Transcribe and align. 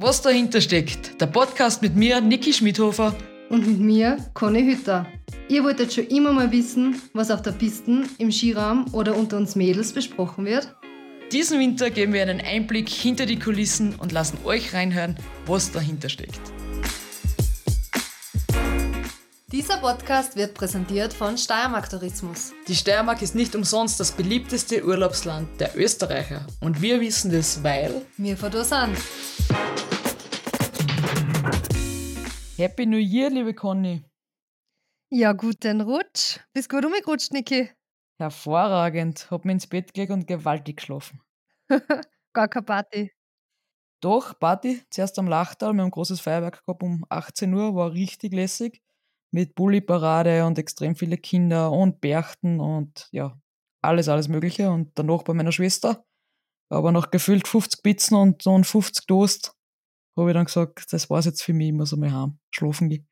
Was 0.00 0.22
dahinter 0.22 0.60
steckt, 0.60 1.20
der 1.20 1.26
Podcast 1.26 1.82
mit 1.82 1.96
mir, 1.96 2.20
Niki 2.20 2.52
Schmidhofer. 2.52 3.16
Und 3.50 3.66
mit 3.66 3.80
mir, 3.80 4.16
Conny 4.32 4.62
Hütter. 4.62 5.06
Ihr 5.48 5.64
wolltet 5.64 5.92
schon 5.92 6.06
immer 6.06 6.32
mal 6.32 6.52
wissen, 6.52 7.02
was 7.14 7.32
auf 7.32 7.42
der 7.42 7.50
Piste, 7.50 8.04
im 8.18 8.30
Skiraum 8.30 8.84
oder 8.92 9.16
unter 9.16 9.36
uns 9.36 9.56
Mädels 9.56 9.92
besprochen 9.92 10.44
wird? 10.44 10.72
Diesen 11.32 11.58
Winter 11.58 11.90
geben 11.90 12.12
wir 12.12 12.22
einen 12.22 12.40
Einblick 12.40 12.88
hinter 12.88 13.26
die 13.26 13.40
Kulissen 13.40 13.96
und 13.96 14.12
lassen 14.12 14.38
euch 14.44 14.72
reinhören, 14.72 15.16
was 15.46 15.72
dahinter 15.72 16.08
steckt. 16.08 16.42
Dieser 19.50 19.78
Podcast 19.78 20.36
wird 20.36 20.54
präsentiert 20.54 21.12
von 21.12 21.36
Steiermark 21.36 21.90
Tourismus. 21.90 22.52
Die 22.68 22.76
Steiermark 22.76 23.20
ist 23.20 23.34
nicht 23.34 23.56
umsonst 23.56 23.98
das 23.98 24.12
beliebteste 24.12 24.84
Urlaubsland 24.84 25.48
der 25.58 25.76
Österreicher. 25.76 26.46
Und 26.60 26.82
wir 26.82 27.00
wissen 27.00 27.32
das, 27.32 27.64
weil 27.64 28.02
wir 28.16 28.36
von 28.36 28.52
da 28.52 28.62
sind. 28.62 28.96
Happy 32.58 32.86
New 32.86 32.98
Year, 32.98 33.30
liebe 33.30 33.54
Conny. 33.54 34.02
Ja, 35.10 35.32
guten 35.32 35.80
Rutsch. 35.80 36.40
Bist 36.52 36.68
gut 36.68 36.84
umgerutscht, 36.84 37.32
Niki? 37.32 37.70
Hervorragend. 38.18 39.30
Hab 39.30 39.44
mir 39.44 39.52
ins 39.52 39.68
Bett 39.68 39.94
gelegt 39.94 40.10
und 40.10 40.26
gewaltig 40.26 40.78
geschlafen. 40.78 41.20
Gar 42.32 42.48
keine 42.48 42.64
Party. 42.64 43.12
Doch, 44.00 44.36
Party. 44.40 44.82
Zuerst 44.90 45.20
am 45.20 45.28
Lachtal. 45.28 45.72
Wir 45.72 45.82
haben 45.82 45.86
ein 45.86 45.92
großes 45.92 46.20
Feuerwerk 46.20 46.66
gehabt 46.66 46.82
um 46.82 47.04
18 47.08 47.54
Uhr. 47.54 47.76
War 47.76 47.92
richtig 47.92 48.32
lässig 48.32 48.82
mit 49.30 49.54
Bulli-Parade 49.54 50.44
und 50.44 50.58
extrem 50.58 50.96
viele 50.96 51.16
Kinder 51.16 51.70
und 51.70 52.00
Berchten 52.00 52.58
und 52.58 53.08
ja, 53.12 53.40
alles, 53.82 54.08
alles 54.08 54.26
Mögliche. 54.26 54.68
Und 54.68 54.98
danach 54.98 55.22
bei 55.22 55.32
meiner 55.32 55.52
Schwester, 55.52 56.04
aber 56.70 56.90
noch 56.90 57.12
gefühlt 57.12 57.46
50 57.46 57.84
Pizzen 57.84 58.16
und, 58.16 58.44
und 58.48 58.66
50 58.66 59.06
Toast, 59.06 59.54
habe 60.18 60.30
ich 60.30 60.34
dann 60.34 60.46
gesagt, 60.46 60.92
das 60.92 61.08
war's 61.10 61.26
jetzt 61.26 61.42
für 61.42 61.52
mich, 61.52 61.68
ich 61.68 61.74
muss 61.74 61.92
einmal 61.92 62.12
heim, 62.12 62.38
schlafen 62.50 62.88
gehen. 62.88 63.08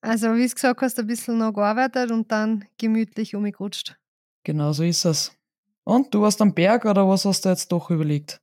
also, 0.00 0.34
wie 0.34 0.46
du 0.46 0.54
gesagt 0.54 0.80
hast, 0.80 0.98
ein 0.98 1.06
bisschen 1.06 1.38
noch 1.38 1.52
gearbeitet 1.52 2.10
und 2.10 2.30
dann 2.30 2.64
gemütlich 2.78 3.34
umgerutscht. 3.34 3.96
Genau 4.44 4.72
so 4.72 4.82
ist 4.82 5.04
es. 5.04 5.36
Und 5.84 6.14
du 6.14 6.22
warst 6.22 6.40
am 6.40 6.54
Berg 6.54 6.84
oder 6.84 7.08
was 7.08 7.24
hast 7.24 7.44
du 7.44 7.48
jetzt 7.48 7.70
doch 7.72 7.90
überlegt? 7.90 8.40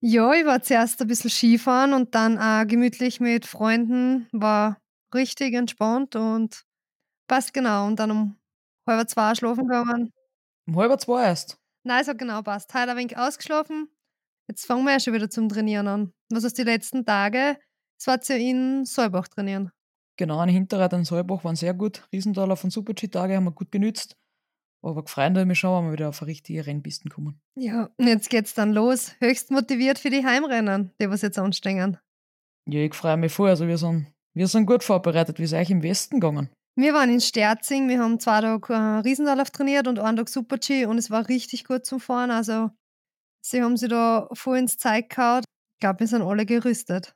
Ja, 0.00 0.32
ich 0.34 0.44
war 0.44 0.62
zuerst 0.62 1.00
ein 1.00 1.08
bisschen 1.08 1.30
Skifahren 1.30 1.94
und 1.94 2.14
dann 2.14 2.38
auch 2.38 2.66
gemütlich 2.66 3.20
mit 3.20 3.46
Freunden, 3.46 4.28
war 4.32 4.78
richtig 5.14 5.54
entspannt 5.54 6.16
und 6.16 6.64
passt 7.26 7.54
genau. 7.54 7.86
Und 7.86 7.98
dann 7.98 8.10
um 8.10 8.36
halb 8.86 9.08
zwei 9.08 9.34
schlafen 9.34 9.66
gegangen. 9.66 10.12
Um 10.66 10.76
halb 10.76 11.00
zwei 11.00 11.24
erst? 11.24 11.58
Nein, 11.84 12.02
es 12.02 12.08
hat 12.08 12.18
genau 12.18 12.42
passt. 12.42 12.72
Heute 12.74 12.90
ein 12.90 12.96
wenig 12.96 13.16
ausgeschlafen. 13.16 13.88
Jetzt 14.48 14.66
fangen 14.66 14.84
wir 14.84 14.92
ja 14.92 15.00
schon 15.00 15.14
wieder 15.14 15.30
zum 15.30 15.48
Trainieren 15.48 15.88
an. 15.88 16.12
Was 16.30 16.44
hast 16.44 16.58
du 16.58 16.64
die 16.64 16.70
letzten 16.70 17.04
Tage? 17.04 17.56
Es 17.98 18.06
war 18.06 18.20
ja 18.22 18.36
in 18.36 18.84
Saalbach 18.84 19.28
trainieren. 19.28 19.70
Genau, 20.16 20.38
ein 20.38 20.48
Hinterrad 20.48 20.92
in 20.92 21.04
Saalbach 21.04 21.44
waren 21.44 21.56
sehr 21.56 21.74
gut. 21.74 22.06
Riesentaler 22.12 22.56
von 22.56 22.70
Super-G-Tage 22.70 23.36
haben 23.36 23.44
wir 23.44 23.52
gut 23.52 23.72
genützt. 23.72 24.16
Aber 24.82 25.02
gefreut 25.02 25.32
mich 25.46 25.58
schon, 25.58 25.76
wenn 25.76 25.90
wir 25.90 25.92
wieder 25.94 26.08
auf 26.10 26.20
eine 26.20 26.28
richtige 26.28 26.66
Rennpisten 26.66 27.08
kommen. 27.08 27.40
Ja, 27.56 27.88
und 27.96 28.06
jetzt 28.06 28.28
geht's 28.28 28.52
dann 28.52 28.72
los. 28.72 29.14
Höchst 29.18 29.50
motiviert 29.50 29.98
für 29.98 30.10
die 30.10 30.24
Heimrennen, 30.24 30.92
die 31.00 31.08
was 31.08 31.22
jetzt 31.22 31.38
anstehen. 31.38 31.96
Ja, 32.66 32.80
ich 32.80 32.94
freue 32.94 33.16
mich 33.16 33.32
voll. 33.32 33.48
Also 33.48 33.66
wir 33.66 33.78
sind 33.78 34.14
wir 34.36 34.48
sind 34.48 34.66
gut 34.66 34.82
vorbereitet. 34.82 35.38
Wie 35.38 35.44
ist 35.44 35.52
euch 35.52 35.70
im 35.70 35.82
Westen 35.82 36.18
gegangen? 36.18 36.50
Wir 36.76 36.92
waren 36.92 37.08
in 37.08 37.20
Sterzing, 37.20 37.88
wir 37.88 38.00
haben 38.00 38.18
zwei 38.18 38.40
Tage 38.40 38.72
äh, 38.72 38.98
Riesenlauf 38.98 39.50
trainiert 39.50 39.86
und 39.86 40.00
einen 40.00 40.16
Tag 40.16 40.28
Super-G 40.28 40.86
und 40.86 40.98
es 40.98 41.08
war 41.08 41.28
richtig 41.28 41.64
gut 41.64 41.86
zum 41.86 42.00
Fahren. 42.00 42.32
Also, 42.32 42.70
sie 43.44 43.62
haben 43.62 43.76
sich 43.76 43.90
da 43.90 44.28
voll 44.32 44.58
ins 44.58 44.78
Zeug 44.78 45.08
gehauen. 45.10 45.44
Ich 45.76 45.80
glaube, 45.80 46.00
wir 46.00 46.06
sind 46.06 46.22
alle 46.22 46.46
gerüstet. 46.46 47.14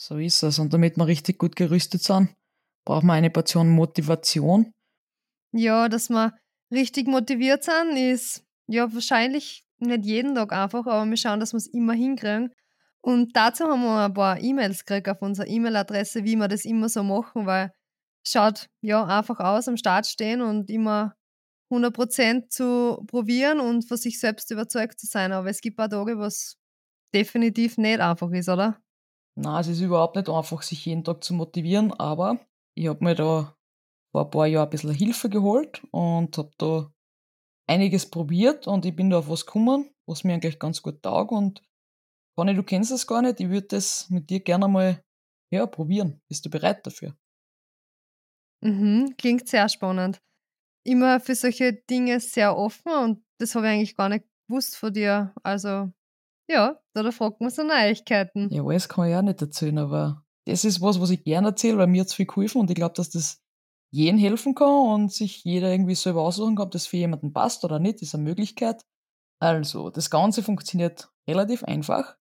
So 0.00 0.18
ist 0.18 0.42
es. 0.42 0.58
Und 0.58 0.72
damit 0.72 0.96
wir 0.96 1.06
richtig 1.06 1.38
gut 1.38 1.56
gerüstet 1.56 2.02
sind, 2.02 2.34
brauchen 2.84 3.06
wir 3.06 3.12
eine 3.14 3.30
Portion 3.30 3.70
Motivation. 3.70 4.72
Ja, 5.52 5.88
dass 5.88 6.10
wir 6.10 6.36
richtig 6.72 7.06
motiviert 7.06 7.64
sind, 7.64 7.96
ist 7.96 8.44
ja 8.66 8.92
wahrscheinlich 8.92 9.64
nicht 9.78 10.04
jeden 10.04 10.34
Tag 10.34 10.52
einfach, 10.52 10.86
aber 10.86 11.08
wir 11.08 11.16
schauen, 11.16 11.40
dass 11.40 11.52
wir 11.52 11.58
es 11.58 11.66
immer 11.66 11.92
hinkriegen. 11.92 12.52
Und 13.00 13.36
dazu 13.36 13.64
haben 13.64 13.82
wir 13.82 14.06
ein 14.06 14.14
paar 14.14 14.40
E-Mails 14.40 14.84
gekriegt 14.84 15.08
auf 15.08 15.20
unsere 15.20 15.46
E-Mail-Adresse, 15.46 16.24
wie 16.24 16.36
wir 16.36 16.48
das 16.48 16.64
immer 16.64 16.88
so 16.88 17.02
machen, 17.02 17.46
weil 17.46 17.70
es 18.24 18.32
schaut 18.32 18.66
ja 18.80 19.04
einfach 19.04 19.38
aus, 19.40 19.68
am 19.68 19.76
Start 19.76 20.06
stehen 20.06 20.40
und 20.40 20.70
immer 20.70 21.14
100% 21.74 22.50
zu 22.50 23.04
probieren 23.06 23.60
und 23.60 23.86
von 23.86 23.96
sich 23.96 24.18
selbst 24.20 24.50
überzeugt 24.50 25.00
zu 25.00 25.06
sein. 25.06 25.32
Aber 25.32 25.50
es 25.50 25.60
gibt 25.60 25.78
auch 25.80 25.88
Tage, 25.88 26.18
was 26.18 26.56
definitiv 27.14 27.78
nicht 27.78 28.00
einfach 28.00 28.30
ist, 28.30 28.48
oder? 28.48 28.80
Na, 29.36 29.60
es 29.60 29.66
ist 29.68 29.80
überhaupt 29.80 30.16
nicht 30.16 30.28
einfach, 30.28 30.62
sich 30.62 30.86
jeden 30.86 31.04
Tag 31.04 31.24
zu 31.24 31.34
motivieren, 31.34 31.92
aber 31.92 32.38
ich 32.76 32.88
habe 32.88 33.04
mir 33.04 33.14
da 33.14 33.56
vor 34.12 34.24
ein 34.24 34.30
paar 34.30 34.46
Jahren 34.46 34.68
ein 34.68 34.70
bisschen 34.70 34.92
Hilfe 34.94 35.28
geholt 35.28 35.82
und 35.90 36.38
habe 36.38 36.52
da 36.58 36.92
einiges 37.66 38.08
probiert 38.08 38.66
und 38.68 38.86
ich 38.86 38.94
bin 38.94 39.10
da 39.10 39.18
auf 39.18 39.28
was 39.28 39.46
gekommen, 39.46 39.90
was 40.06 40.24
mir 40.24 40.34
eigentlich 40.34 40.58
ganz 40.58 40.82
gut 40.82 41.02
taugt 41.02 41.32
und 41.32 41.62
Conny, 42.36 42.54
du 42.54 42.64
kennst 42.64 42.90
das 42.90 43.06
gar 43.06 43.22
nicht. 43.22 43.38
Ich 43.40 43.48
würde 43.48 43.68
das 43.68 44.10
mit 44.10 44.28
dir 44.28 44.40
gerne 44.40 44.66
mal 44.66 45.02
ja, 45.52 45.66
probieren. 45.66 46.20
Bist 46.28 46.44
du 46.44 46.50
bereit 46.50 46.84
dafür? 46.84 47.16
Mhm, 48.60 49.14
klingt 49.16 49.48
sehr 49.48 49.68
spannend. 49.68 50.20
Immer 50.84 51.20
für 51.20 51.34
solche 51.34 51.72
Dinge 51.72 52.20
sehr 52.20 52.56
offen 52.56 52.92
und 52.92 53.24
das 53.38 53.54
habe 53.54 53.66
ich 53.66 53.72
eigentlich 53.72 53.96
gar 53.96 54.08
nicht 54.08 54.24
gewusst 54.48 54.76
von 54.76 54.92
dir. 54.92 55.32
Also, 55.42 55.90
ja, 56.48 56.78
da, 56.92 57.02
da 57.02 57.10
fragt 57.10 57.40
man 57.40 57.50
so 57.50 57.62
Neuigkeiten. 57.62 58.48
Ja, 58.52 58.64
alles 58.64 58.88
kann 58.88 59.08
ich 59.08 59.16
auch 59.16 59.22
nicht 59.22 59.40
erzählen, 59.40 59.78
aber 59.78 60.24
das 60.46 60.64
ist 60.64 60.80
was, 60.80 61.00
was 61.00 61.10
ich 61.10 61.24
gerne 61.24 61.48
erzähle, 61.48 61.78
weil 61.78 61.86
mir 61.86 62.02
hat 62.02 62.08
es 62.08 62.14
viel 62.14 62.26
geholfen 62.26 62.60
und 62.60 62.70
ich 62.70 62.76
glaube, 62.76 62.94
dass 62.94 63.10
das 63.10 63.40
jedem 63.90 64.18
helfen 64.18 64.54
kann 64.54 64.68
und 64.68 65.12
sich 65.12 65.44
jeder 65.44 65.70
irgendwie 65.70 65.94
selber 65.94 66.22
aussuchen 66.22 66.56
kann, 66.56 66.66
ob 66.66 66.72
das 66.72 66.86
für 66.86 66.96
jemanden 66.96 67.32
passt 67.32 67.64
oder 67.64 67.78
nicht, 67.78 68.02
ist 68.02 68.14
eine 68.14 68.24
Möglichkeit. 68.24 68.82
Also, 69.40 69.90
das 69.90 70.10
Ganze 70.10 70.42
funktioniert 70.42 71.10
relativ 71.28 71.64
einfach 71.64 72.16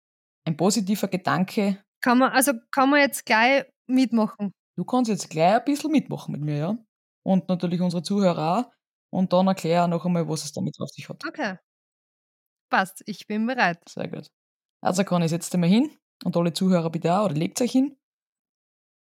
ein 0.47 0.57
positiver 0.57 1.09
Gedanke. 1.09 1.79
Kann 2.03 2.19
man, 2.19 2.33
also 2.33 2.53
kann 2.71 2.91
man 2.91 3.01
jetzt 3.01 3.27
gleich 3.27 3.65
mitmachen? 3.87 4.53
Du 4.77 4.85
kannst 4.85 5.11
jetzt 5.11 5.29
gleich 5.29 5.57
ein 5.57 5.65
bisschen 5.65 5.91
mitmachen 5.91 6.33
mit 6.33 6.41
mir, 6.41 6.57
ja. 6.57 6.79
Und 7.29 7.51
natürlich 7.51 7.83
unsere 7.83 8.03
Zuhörer 8.03 8.59
auch. 8.59 8.73
Und 9.13 9.35
dann 9.35 9.49
erkläre 9.49 9.85
ich 9.85 9.91
noch 9.91 10.07
einmal, 10.07 10.27
was 10.27 10.45
es 10.45 10.53
damit 10.53 10.81
auf 10.81 10.89
sich 10.89 11.11
hat. 11.11 11.23
Okay. 11.27 11.59
Passt, 12.71 13.03
ich 13.05 13.27
bin 13.27 13.47
bereit. 13.47 13.87
Sehr 13.87 14.09
gut. 14.09 14.31
Also 14.81 15.05
kann 15.05 15.21
ich 15.21 15.31
jetzt 15.31 15.55
mal 15.55 15.69
hin 15.69 15.95
und 16.25 16.35
alle 16.39 16.55
Zuhörer 16.55 16.89
bitte 16.89 17.13
auch, 17.13 17.27
oder 17.27 17.35
legt 17.35 17.61
euch 17.61 17.73
hin. 17.73 17.99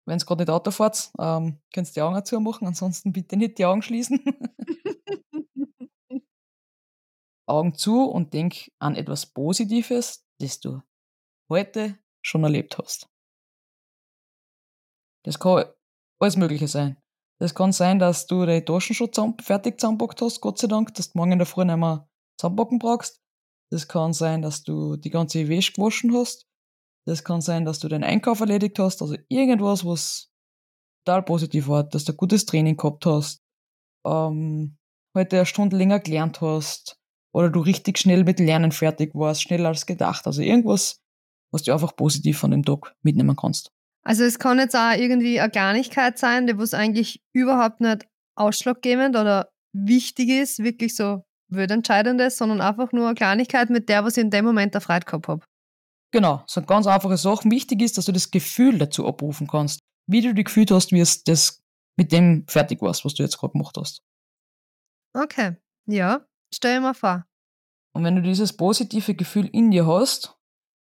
Wenn 0.06 0.18
es 0.18 0.26
gerade 0.26 0.42
nicht 0.42 0.50
Auto 0.50 0.70
fahrt, 0.70 1.10
ähm, 1.18 1.62
könnt 1.72 1.88
ihr 1.88 1.94
die 1.94 2.02
Augen 2.02 2.14
dazu 2.14 2.38
machen, 2.40 2.66
ansonsten 2.66 3.10
bitte 3.10 3.38
nicht 3.38 3.56
die 3.56 3.64
Augen 3.64 3.80
schließen. 3.80 4.22
Augen 7.46 7.74
zu 7.74 8.04
und 8.04 8.34
denk 8.34 8.70
an 8.80 8.96
etwas 8.96 9.32
Positives, 9.32 10.26
das 10.40 10.60
du 10.60 10.82
heute 11.48 11.98
schon 12.20 12.44
erlebt 12.44 12.76
hast. 12.76 13.08
Das 15.24 15.38
kann 15.38 15.64
alles 16.18 16.36
Mögliche 16.36 16.68
sein. 16.68 16.99
Das 17.40 17.54
kann 17.54 17.72
sein, 17.72 17.98
dass 17.98 18.26
du 18.26 18.44
deine 18.44 18.64
Taschen 18.64 18.94
schon 18.94 19.12
zusammen, 19.12 19.38
fertig 19.40 19.80
zusammenpackt 19.80 20.20
hast, 20.20 20.40
Gott 20.40 20.58
sei 20.58 20.68
Dank, 20.68 20.94
dass 20.94 21.12
du 21.12 21.18
morgen 21.18 21.32
in 21.32 21.38
der 21.38 21.46
Früh 21.46 21.64
nicht 21.64 21.76
mehr 21.76 22.06
zusammenpacken 22.38 22.78
brauchst. 22.78 23.20
Das 23.72 23.88
kann 23.88 24.12
sein, 24.12 24.42
dass 24.42 24.62
du 24.62 24.96
die 24.96 25.10
ganze 25.10 25.48
Wäsche 25.48 25.72
gewaschen 25.72 26.14
hast. 26.14 26.46
Das 27.06 27.24
kann 27.24 27.40
sein, 27.40 27.64
dass 27.64 27.78
du 27.78 27.88
deinen 27.88 28.04
Einkauf 28.04 28.40
erledigt 28.40 28.78
hast. 28.78 29.00
Also 29.00 29.16
irgendwas, 29.28 29.86
was 29.86 30.30
total 31.04 31.22
positiv 31.22 31.68
war, 31.68 31.84
dass 31.84 32.04
du 32.04 32.12
ein 32.12 32.16
gutes 32.18 32.44
Training 32.44 32.76
gehabt 32.76 33.06
hast, 33.06 33.42
ähm, 34.06 34.76
heute 35.16 35.36
eine 35.36 35.46
Stunde 35.46 35.76
länger 35.76 36.00
gelernt 36.00 36.42
hast 36.42 36.98
oder 37.32 37.48
du 37.48 37.60
richtig 37.60 37.98
schnell 37.98 38.24
mit 38.24 38.38
Lernen 38.38 38.72
fertig 38.72 39.14
warst, 39.14 39.42
schneller 39.42 39.68
als 39.68 39.86
gedacht. 39.86 40.26
Also 40.26 40.42
irgendwas, 40.42 41.00
was 41.52 41.62
du 41.62 41.72
einfach 41.72 41.96
positiv 41.96 42.38
von 42.38 42.50
dem 42.50 42.64
Tag 42.64 42.94
mitnehmen 43.02 43.36
kannst. 43.36 43.72
Also 44.02 44.24
es 44.24 44.38
kann 44.38 44.58
jetzt 44.58 44.74
auch 44.74 44.92
irgendwie 44.92 45.40
eine 45.40 45.50
Kleinigkeit 45.50 46.18
sein, 46.18 46.46
die 46.46 46.56
was 46.56 46.74
eigentlich 46.74 47.22
überhaupt 47.32 47.80
nicht 47.80 48.06
ausschlaggebend 48.34 49.16
oder 49.16 49.50
wichtig 49.72 50.30
ist, 50.30 50.60
wirklich 50.60 50.96
so 50.96 51.24
entscheidend 51.52 52.20
ist, 52.20 52.38
sondern 52.38 52.60
einfach 52.60 52.92
nur 52.92 53.06
eine 53.06 53.14
Kleinigkeit, 53.14 53.70
mit 53.70 53.88
der 53.88 54.04
was 54.04 54.16
ich 54.16 54.24
in 54.24 54.30
dem 54.30 54.44
Moment 54.44 54.74
erfreut 54.74 55.04
gehabt 55.04 55.28
habe. 55.28 55.44
Genau, 56.12 56.42
so 56.46 56.62
ganz 56.62 56.86
einfache 56.86 57.16
Sachen. 57.16 57.50
Wichtig 57.50 57.82
ist, 57.82 57.98
dass 57.98 58.06
du 58.06 58.12
das 58.12 58.30
Gefühl 58.30 58.78
dazu 58.78 59.06
abrufen 59.06 59.46
kannst. 59.46 59.80
Wie 60.06 60.22
du 60.22 60.34
dich 60.34 60.46
gefühlt 60.46 60.70
hast, 60.70 60.92
wie 60.92 61.00
es 61.00 61.22
das 61.22 61.62
mit 61.96 62.12
dem 62.12 62.46
fertig 62.48 62.80
warst, 62.82 63.04
was 63.04 63.14
du 63.14 63.22
jetzt 63.22 63.38
gerade 63.38 63.52
gemacht 63.52 63.76
hast. 63.78 64.02
Okay, 65.12 65.56
ja, 65.86 66.24
stell 66.54 66.76
dir 66.76 66.80
mal 66.80 66.94
vor. 66.94 67.26
Und 67.92 68.04
wenn 68.04 68.16
du 68.16 68.22
dieses 68.22 68.56
positive 68.56 69.14
Gefühl 69.14 69.48
in 69.52 69.70
dir 69.70 69.86
hast, 69.86 70.36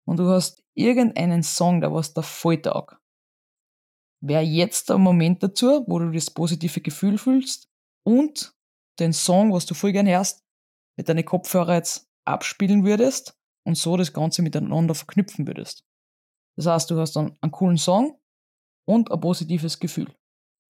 und 0.07 0.19
du 0.19 0.29
hast 0.29 0.63
irgendeinen 0.75 1.43
Song, 1.43 1.81
der 1.83 1.93
was 1.93 2.15
da 2.15 2.23
voll 2.23 2.63
taugt, 2.63 2.98
wäre 4.21 4.43
jetzt 4.43 4.89
der 4.89 4.99
Moment 4.99 5.43
dazu, 5.43 5.85
wo 5.87 5.99
du 5.99 6.11
das 6.11 6.31
positive 6.31 6.81
Gefühl 6.81 7.19
fühlst 7.19 7.69
und 8.05 8.55
den 8.99 9.13
Song, 9.13 9.53
was 9.53 9.67
du 9.67 9.75
voll 9.75 9.93
gern 9.93 10.09
hörst, 10.09 10.45
mit 10.97 11.09
deinen 11.09 11.25
Kopfhörer 11.25 11.75
jetzt 11.75 12.09
abspielen 12.25 12.85
würdest 12.85 13.39
und 13.65 13.77
so 13.77 13.97
das 13.97 14.13
Ganze 14.13 14.43
miteinander 14.43 14.95
verknüpfen 14.95 15.47
würdest. 15.47 15.85
Das 16.57 16.67
heißt, 16.67 16.91
du 16.91 16.99
hast 16.99 17.15
dann 17.15 17.37
einen 17.41 17.53
coolen 17.53 17.79
Song 17.79 18.19
und 18.85 19.13
ein 19.13 19.21
positives 19.21 19.79
Gefühl. 19.79 20.13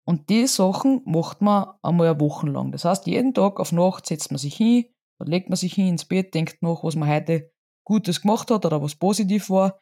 Und 0.06 0.30
die 0.30 0.48
Sachen 0.48 1.02
macht 1.06 1.42
man 1.42 1.76
einmal 1.84 2.10
eine 2.10 2.20
Woche 2.20 2.48
lang. 2.48 2.72
Das 2.72 2.84
heißt, 2.84 3.06
jeden 3.08 3.34
Tag 3.34 3.60
auf 3.60 3.72
Nacht 3.72 4.08
setzt 4.08 4.32
man 4.32 4.40
sich 4.40 4.56
hin, 4.56 4.86
dann 5.20 5.28
legt 5.28 5.50
man 5.50 5.56
sich 5.56 5.74
hin 5.74 5.88
ins 5.88 6.06
Bett, 6.06 6.34
denkt 6.34 6.62
nach, 6.62 6.84
was 6.84 6.96
man 6.96 7.10
heute 7.10 7.52
Gutes 7.86 8.22
gemacht 8.22 8.50
hat 8.52 8.66
oder 8.66 8.82
was 8.82 8.96
positiv 8.96 9.50
war. 9.50 9.80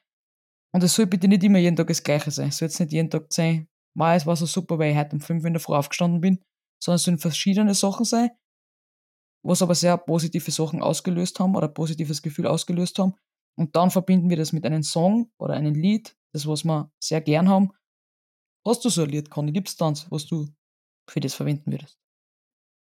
Und 0.73 0.83
es 0.83 0.93
soll 0.93 1.07
bitte 1.07 1.27
nicht 1.27 1.43
immer 1.43 1.59
jeden 1.59 1.75
Tag 1.75 1.87
das 1.87 2.03
Gleiche 2.03 2.31
sein. 2.31 2.49
Es 2.49 2.57
soll 2.57 2.67
jetzt 2.67 2.79
nicht 2.79 2.91
jeden 2.91 3.09
Tag 3.09 3.31
sein, 3.31 3.67
es 3.95 4.25
war 4.25 4.35
so 4.35 4.45
super, 4.45 4.77
weil 4.77 4.91
ich 4.91 4.97
heute 4.97 5.15
um 5.15 5.21
fünf 5.21 5.43
in 5.45 5.53
der 5.53 5.59
Früh 5.59 5.73
aufgestanden 5.73 6.21
bin, 6.21 6.39
sondern 6.83 6.97
es 6.97 7.03
sollen 7.03 7.17
verschiedene 7.17 7.73
Sachen 7.73 8.05
sein, 8.05 8.29
was 9.43 9.63
aber 9.63 9.73
sehr 9.73 9.97
positive 9.97 10.51
Sachen 10.51 10.83
ausgelöst 10.83 11.39
haben 11.39 11.55
oder 11.55 11.67
positives 11.67 12.21
Gefühl 12.21 12.45
ausgelöst 12.45 12.99
haben. 12.99 13.15
Und 13.57 13.75
dann 13.75 13.89
verbinden 13.89 14.29
wir 14.29 14.37
das 14.37 14.53
mit 14.53 14.65
einem 14.65 14.83
Song 14.83 15.31
oder 15.39 15.55
einem 15.55 15.73
Lied, 15.73 16.15
das 16.31 16.45
was 16.45 16.63
wir 16.63 16.91
sehr 16.99 17.21
gern 17.21 17.49
haben 17.49 17.71
Hast 18.67 18.83
du 18.83 18.89
so 18.89 19.03
ein 19.03 19.09
Lied, 19.09 19.29
Conny? 19.29 19.53
Gibt 19.53 19.69
es 19.69 19.77
dann, 19.77 19.97
was 20.09 20.25
du 20.25 20.45
für 21.09 21.21
das 21.21 21.33
verwenden 21.33 21.71
würdest? 21.71 21.97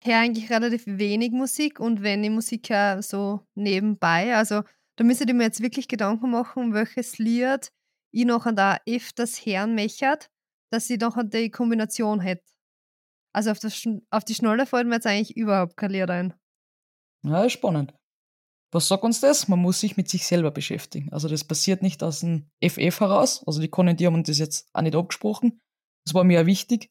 Höre 0.02 0.18
eigentlich 0.18 0.50
relativ 0.50 0.82
wenig 0.84 1.30
Musik 1.30 1.78
und 1.78 2.02
wenn 2.02 2.24
ich 2.24 2.30
Musik 2.30 2.70
höre, 2.70 3.02
so 3.02 3.46
nebenbei. 3.54 4.34
Also 4.34 4.62
da 4.96 5.04
müsste 5.04 5.24
ich 5.24 5.32
mir 5.32 5.44
jetzt 5.44 5.60
wirklich 5.60 5.88
Gedanken 5.88 6.30
machen, 6.30 6.74
welches 6.74 7.18
Lied 7.18 7.70
ich 8.12 8.24
noch 8.24 8.46
an 8.46 8.56
da 8.56 8.78
öfters 8.86 9.44
hören 9.44 9.74
möchte, 9.74 10.18
dass 10.70 10.90
ich 10.90 11.00
noch 11.00 11.16
die 11.22 11.50
Kombination 11.50 12.20
hätte. 12.20 12.44
Also 13.34 13.50
auf, 13.50 13.58
das, 13.58 13.86
auf 14.10 14.24
die 14.24 14.34
Schnolle 14.34 14.66
fällt 14.66 14.86
mir 14.86 14.94
jetzt 14.94 15.06
eigentlich 15.06 15.36
überhaupt 15.36 15.76
kein 15.76 15.90
Lied 15.90 16.10
ein. 16.10 16.34
Ja, 17.22 17.48
spannend. 17.50 17.94
Was 18.72 18.88
sagt 18.88 19.04
uns 19.04 19.20
das? 19.20 19.48
Man 19.48 19.58
muss 19.58 19.80
sich 19.80 19.96
mit 19.96 20.08
sich 20.08 20.26
selber 20.26 20.50
beschäftigen. 20.50 21.12
Also 21.12 21.28
das 21.28 21.44
passiert 21.44 21.82
nicht 21.82 22.02
aus 22.02 22.20
dem 22.20 22.50
FF 22.62 23.00
heraus. 23.00 23.44
Also 23.46 23.60
die 23.60 23.68
Conny 23.68 23.94
die 23.94 24.06
haben 24.06 24.14
uns 24.14 24.28
das 24.28 24.38
jetzt 24.38 24.68
auch 24.72 24.82
nicht 24.82 24.96
abgesprochen, 24.96 25.60
das 26.06 26.14
war 26.14 26.24
mir 26.24 26.40
ja 26.40 26.46
wichtig. 26.46 26.90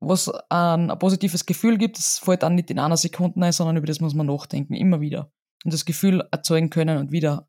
Was 0.00 0.28
ein, 0.50 0.90
ein 0.90 0.98
positives 0.98 1.46
Gefühl 1.46 1.78
gibt, 1.78 1.98
das 1.98 2.18
fällt 2.18 2.42
dann 2.42 2.56
nicht 2.56 2.70
in 2.70 2.78
einer 2.78 2.96
Sekunde 2.96 3.40
ein, 3.44 3.52
sondern 3.52 3.76
über 3.76 3.86
das 3.86 4.00
muss 4.00 4.14
man 4.14 4.26
nachdenken, 4.26 4.74
immer 4.74 5.00
wieder. 5.00 5.30
Und 5.64 5.72
das 5.72 5.84
Gefühl 5.84 6.26
erzeugen 6.30 6.70
können 6.70 6.98
und 6.98 7.12
wieder 7.12 7.48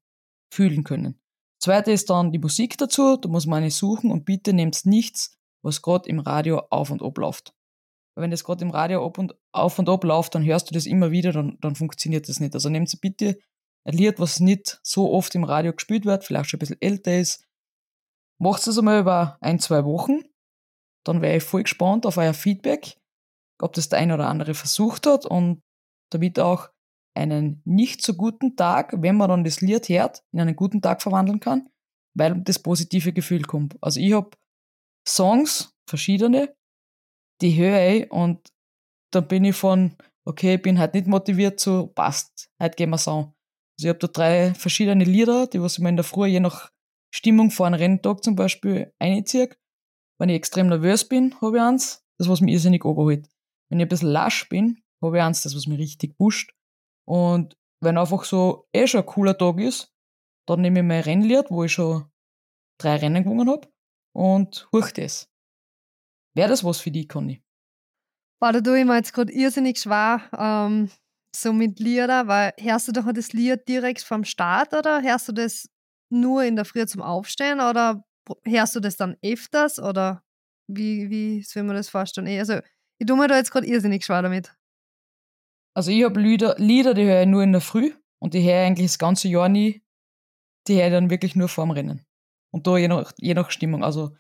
fühlen 0.54 0.84
können. 0.84 1.20
Zweite 1.60 1.92
ist 1.92 2.10
dann 2.10 2.32
die 2.32 2.40
Musik 2.40 2.78
dazu, 2.78 3.18
da 3.18 3.30
muss 3.30 3.46
man 3.46 3.60
eine 3.60 3.72
suchen 3.72 4.12
und 4.12 4.26
bitte 4.26 4.54
nehmt 4.54 4.86
nichts, 4.86 5.38
was 5.64 5.82
gerade 5.82 6.10
im 6.10 6.20
Radio 6.20 6.60
auf 6.70 6.92
und 6.92 7.02
ab 7.02 7.18
läuft. 7.18 7.54
Wenn 8.16 8.32
das 8.32 8.44
gerade 8.44 8.64
im 8.64 8.70
Radio 8.70 9.06
ab 9.06 9.18
und, 9.18 9.36
auf 9.52 9.80
und 9.80 9.90
ab 9.90 10.04
läuft, 10.04 10.36
dann 10.36 10.46
hörst 10.46 10.70
du 10.70 10.74
das 10.74 10.86
immer 10.86 11.10
wieder, 11.12 11.32
dann, 11.32 11.58
dann 11.62 11.76
funktioniert 11.76 12.30
das 12.30 12.40
nicht. 12.40 12.54
Also 12.54 12.70
nehmt 12.70 12.96
bitte 13.02 13.40
ein 13.86 13.94
Lied, 13.94 14.20
was 14.20 14.40
nicht 14.40 14.80
so 14.84 15.12
oft 15.12 15.34
im 15.36 15.44
Radio 15.44 15.74
gespielt 15.74 16.06
wird, 16.06 16.24
vielleicht 16.24 16.50
schon 16.50 16.58
ein 16.58 16.60
bisschen 16.60 16.82
älter 16.82 17.18
ist. 17.18 17.46
Macht 18.40 18.68
es 18.68 18.78
einmal 18.78 19.00
über 19.00 19.38
ein, 19.42 19.60
zwei 19.60 19.84
Wochen 19.86 20.20
dann 21.04 21.22
wäre 21.22 21.38
ich 21.38 21.44
voll 21.44 21.64
gespannt 21.64 22.06
auf 22.06 22.18
euer 22.18 22.34
Feedback, 22.34 22.98
ob 23.62 23.74
das 23.74 23.90
der 23.90 24.00
eine 24.00 24.14
oder 24.14 24.28
andere 24.28 24.54
versucht 24.54 25.06
hat 25.06 25.26
und 25.26 25.62
damit 26.12 26.40
auch 26.40 26.70
einen 27.16 27.62
nicht 27.66 28.02
so 28.02 28.14
guten 28.14 28.56
Tag, 28.56 28.94
wenn 28.98 29.18
man 29.18 29.30
dann 29.30 29.44
das 29.44 29.62
Lied 29.62 29.90
hört, 29.90 30.24
in 30.32 30.42
einen 30.42 30.56
guten 30.56 30.82
Tag 30.82 31.02
verwandeln 31.02 31.40
kann, 31.40 31.70
weil 32.16 32.42
das 32.42 32.60
positive 32.60 33.14
Gefühl 33.14 33.44
kommt. 33.44 33.78
Also 33.82 34.00
ich 34.00 34.14
habe 34.14 34.32
Songs, 35.08 35.76
verschiedene, 35.88 36.56
die 37.42 37.56
höre 37.56 37.88
ich 37.88 38.12
und 38.12 38.52
dann 39.12 39.28
bin 39.28 39.46
ich 39.46 39.56
von, 39.56 39.96
okay, 40.26 40.56
ich 40.56 40.62
bin 40.62 40.80
halt 40.80 40.94
nicht 40.94 41.08
motiviert 41.08 41.60
zu, 41.60 41.88
passt, 41.88 42.50
heute 42.62 42.76
gehen 42.76 42.90
wir 42.90 42.98
Song. 42.98 43.34
Also 43.78 43.88
ich 43.88 43.90
habe 43.90 44.00
da 44.00 44.08
drei 44.08 44.54
verschiedene 44.54 45.04
Lieder, 45.04 45.48
die 45.48 45.62
was 45.62 45.74
ich 45.74 45.80
mir 45.80 45.90
in 45.90 45.98
der 45.98 46.04
Früh 46.04 46.28
je 46.28 46.40
nach 46.40 46.72
Stimmung 47.14 47.52
vor 47.52 47.68
einem 47.68 47.80
Renntag 47.80 48.24
zum 48.24 48.36
Beispiel 48.36 48.92
einziehe 49.00 49.50
wenn 50.20 50.30
ich 50.30 50.36
extrem 50.36 50.68
nervös 50.68 51.08
bin, 51.08 51.36
habe 51.42 51.58
ich 51.58 51.62
eins, 51.62 52.06
das, 52.18 52.30
was 52.30 52.42
mich 52.42 52.54
irrsinnig 52.54 52.86
oberholt. 52.86 53.28
Wenn 53.70 53.80
ich 53.80 53.86
ein 53.86 53.90
bisschen 53.90 54.10
lasch 54.10 54.48
bin, 54.48 54.82
habe 55.02 55.18
ich 55.18 55.24
eins, 55.24 55.44
das, 55.44 55.56
was 55.56 55.68
mich 55.68 55.80
richtig 55.80 56.18
pusht. 56.18 56.54
Und 57.06 57.58
wenn 57.82 57.98
einfach 57.98 58.24
so 58.24 58.68
eh 58.74 58.88
schon 58.88 59.02
ein 59.02 59.06
cooler 59.06 59.38
Tag 59.38 59.60
ist, 59.60 59.94
dann 60.48 60.62
nehme 60.62 60.80
ich 60.80 60.86
mein 60.86 61.02
Rennlied, 61.02 61.50
wo 61.50 61.64
ich 61.64 61.74
schon 61.74 62.06
drei 62.80 62.98
Rennen 62.98 63.24
gewonnen 63.24 63.50
habe, 63.50 63.68
und 64.14 64.68
huch 64.72 64.92
das. 64.92 65.30
Wäre 66.36 66.50
das 66.50 66.64
was 66.64 66.80
für 66.80 66.92
dich, 66.92 67.08
Conny? 67.08 67.44
Boah, 68.42 68.52
da 68.52 68.62
tue 68.62 68.80
ich 68.80 68.86
mir 68.86 68.96
jetzt 68.96 69.14
gerade 69.14 69.32
irrsinnig 69.32 69.80
schwer, 69.80 70.22
ähm, 70.38 70.90
so 71.36 71.54
mit 71.54 71.80
Lieder, 71.80 72.28
weil 72.28 72.54
hörst 72.60 72.88
du 72.88 72.92
doch 72.92 73.12
das 73.14 73.34
Lied 73.34 73.68
direkt 73.68 74.02
vom 74.02 74.24
Start 74.24 74.74
oder 74.74 75.02
hörst 75.02 75.28
du 75.30 75.32
das 75.32 75.70
nur 76.10 76.44
in 76.44 76.56
der 76.56 76.66
Früh 76.66 76.86
zum 76.86 77.02
Aufstehen 77.02 77.60
oder 77.60 78.04
hörst 78.44 78.76
du 78.76 78.80
das 78.80 78.98
dann 78.98 79.18
öfters 79.24 79.80
oder 79.80 80.24
wie, 80.68 81.10
wie 81.10 81.42
soll 81.44 81.64
man 81.64 81.76
das 81.76 81.90
vorstellen? 81.90 82.28
Eh, 82.28 82.40
also, 82.40 82.60
ich 83.00 83.08
tue 83.08 83.18
mir 83.18 83.28
da 83.28 83.38
jetzt 83.38 83.52
gerade 83.52 83.68
irrsinnig 83.68 84.06
schwer 84.06 84.22
damit. 84.22 84.56
Also, 85.76 85.92
ich 85.92 86.04
habe 86.04 86.20
Lieder, 86.20 86.56
Lieder, 86.58 86.94
die 86.94 87.04
höre 87.04 87.22
ich 87.22 87.28
nur 87.28 87.44
in 87.44 87.52
der 87.52 87.62
Früh 87.62 87.94
und 88.20 88.34
die 88.34 88.44
höre 88.44 88.62
ich 88.62 88.68
eigentlich 88.68 88.88
das 88.88 89.00
ganze 89.00 89.28
Jahr 89.28 89.50
nie. 89.50 89.84
Die 90.68 90.76
höre 90.76 90.88
ich 90.88 90.92
dann 90.92 91.10
wirklich 91.10 91.36
nur 91.36 91.50
vorm 91.50 91.72
Rennen. 91.72 92.06
Und 92.52 92.68
da 92.68 92.78
je 92.78 92.88
nach, 92.88 93.12
je 93.18 93.34
nach 93.34 93.50
Stimmung. 93.50 93.84
Also, 93.84 94.16